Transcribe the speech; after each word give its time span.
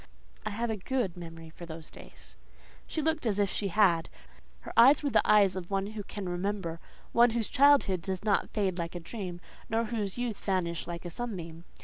"I 0.47 0.49
have 0.49 0.71
a 0.71 0.77
good 0.77 1.15
memory 1.15 1.51
for 1.51 1.67
those 1.67 1.91
days." 1.91 2.35
She 2.87 3.03
looked 3.03 3.27
as 3.27 3.37
if 3.37 3.51
she 3.51 3.67
had. 3.67 4.09
Her 4.61 4.73
eyes 4.75 5.03
were 5.03 5.11
the 5.11 5.21
eyes 5.23 5.55
of 5.55 5.69
one 5.69 5.85
who 5.85 6.01
can 6.01 6.27
remember; 6.27 6.79
one 7.11 7.29
whose 7.29 7.47
childhood 7.49 8.01
does 8.01 8.25
not 8.25 8.49
fade 8.49 8.79
like 8.79 8.95
a 8.95 8.99
dream, 8.99 9.39
nor 9.69 9.85
whose 9.85 10.17
youth 10.17 10.37
vanish 10.43 10.87
like 10.87 11.05
a 11.05 11.11
sunbeam. 11.11 11.65